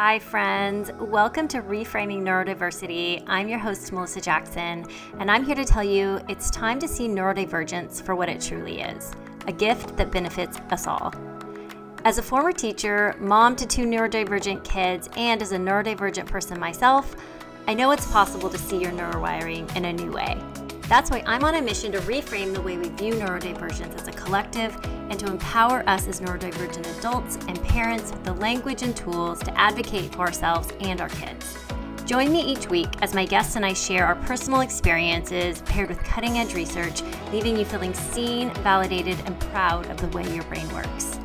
Hi, 0.00 0.20
friends. 0.20 0.92
Welcome 1.00 1.48
to 1.48 1.60
Reframing 1.60 2.22
Neurodiversity. 2.22 3.24
I'm 3.26 3.48
your 3.48 3.58
host, 3.58 3.90
Melissa 3.92 4.20
Jackson, 4.20 4.86
and 5.18 5.28
I'm 5.28 5.44
here 5.44 5.56
to 5.56 5.64
tell 5.64 5.82
you 5.82 6.20
it's 6.28 6.50
time 6.50 6.78
to 6.78 6.86
see 6.86 7.08
neurodivergence 7.08 8.00
for 8.04 8.14
what 8.14 8.28
it 8.28 8.40
truly 8.40 8.80
is 8.80 9.10
a 9.48 9.52
gift 9.52 9.96
that 9.96 10.12
benefits 10.12 10.58
us 10.70 10.86
all. 10.86 11.12
As 12.04 12.18
a 12.18 12.22
former 12.22 12.52
teacher, 12.52 13.16
mom 13.18 13.56
to 13.56 13.66
two 13.66 13.86
neurodivergent 13.86 14.62
kids, 14.62 15.08
and 15.16 15.42
as 15.42 15.50
a 15.50 15.58
neurodivergent 15.58 16.26
person 16.26 16.60
myself, 16.60 17.16
I 17.66 17.74
know 17.74 17.90
it's 17.90 18.08
possible 18.12 18.50
to 18.50 18.56
see 18.56 18.80
your 18.80 18.92
neurowiring 18.92 19.74
in 19.74 19.86
a 19.86 19.92
new 19.92 20.12
way. 20.12 20.40
That's 20.88 21.10
why 21.10 21.22
I'm 21.26 21.44
on 21.44 21.56
a 21.56 21.60
mission 21.60 21.92
to 21.92 21.98
reframe 22.00 22.54
the 22.54 22.62
way 22.62 22.78
we 22.78 22.88
view 22.88 23.12
neurodivergence 23.12 23.94
as 23.94 24.08
a 24.08 24.12
collective 24.12 24.74
and 25.10 25.20
to 25.20 25.26
empower 25.26 25.86
us 25.86 26.08
as 26.08 26.22
neurodivergent 26.22 26.98
adults 26.98 27.36
and 27.46 27.62
parents 27.62 28.10
with 28.10 28.24
the 28.24 28.32
language 28.32 28.82
and 28.82 28.96
tools 28.96 29.38
to 29.40 29.60
advocate 29.60 30.14
for 30.14 30.20
ourselves 30.20 30.72
and 30.80 31.02
our 31.02 31.10
kids. 31.10 31.58
Join 32.06 32.32
me 32.32 32.40
each 32.40 32.70
week 32.70 32.88
as 33.02 33.14
my 33.14 33.26
guests 33.26 33.56
and 33.56 33.66
I 33.66 33.74
share 33.74 34.06
our 34.06 34.16
personal 34.16 34.60
experiences 34.60 35.60
paired 35.66 35.90
with 35.90 36.02
cutting 36.04 36.38
edge 36.38 36.54
research, 36.54 37.02
leaving 37.32 37.58
you 37.58 37.66
feeling 37.66 37.92
seen, 37.92 38.48
validated, 38.62 39.18
and 39.26 39.38
proud 39.40 39.90
of 39.90 39.98
the 39.98 40.08
way 40.16 40.26
your 40.34 40.44
brain 40.44 40.66
works. 40.72 41.20